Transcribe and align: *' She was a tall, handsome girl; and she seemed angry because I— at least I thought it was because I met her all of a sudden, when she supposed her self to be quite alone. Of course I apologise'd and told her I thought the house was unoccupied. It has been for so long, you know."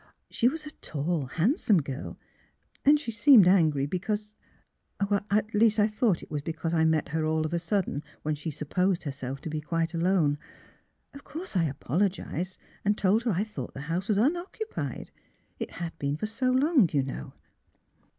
*' 0.19 0.21
She 0.31 0.47
was 0.47 0.65
a 0.65 0.71
tall, 0.71 1.27
handsome 1.27 1.79
girl; 1.79 2.17
and 2.83 2.99
she 2.99 3.11
seemed 3.11 3.47
angry 3.47 3.85
because 3.85 4.33
I— 4.99 5.21
at 5.37 5.53
least 5.53 5.79
I 5.79 5.87
thought 5.87 6.23
it 6.23 6.31
was 6.31 6.41
because 6.41 6.73
I 6.73 6.85
met 6.85 7.09
her 7.09 7.23
all 7.23 7.45
of 7.45 7.53
a 7.53 7.59
sudden, 7.59 8.01
when 8.23 8.33
she 8.33 8.49
supposed 8.49 9.03
her 9.03 9.11
self 9.11 9.41
to 9.41 9.49
be 9.51 9.61
quite 9.61 9.93
alone. 9.93 10.39
Of 11.13 11.23
course 11.23 11.55
I 11.55 11.65
apologise'd 11.65 12.57
and 12.83 12.97
told 12.97 13.25
her 13.25 13.31
I 13.31 13.43
thought 13.43 13.75
the 13.75 13.81
house 13.81 14.07
was 14.07 14.17
unoccupied. 14.17 15.11
It 15.59 15.69
has 15.73 15.91
been 15.99 16.17
for 16.17 16.25
so 16.25 16.49
long, 16.51 16.89
you 16.91 17.03
know." 17.03 17.33